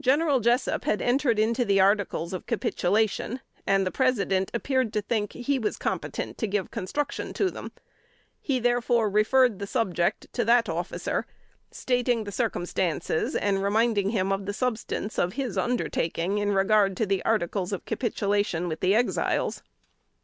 [0.00, 5.32] General Jessup had entered into the articles of capitulation, and the President appeared to think
[5.32, 7.72] he was competent to give construction to them;
[8.40, 11.26] he therefore referred the subject to that officer,
[11.72, 17.04] stating the circumstances, and demanding of him the substance of his undertaking in regard to
[17.04, 19.64] the articles of capitulation with the Exiles.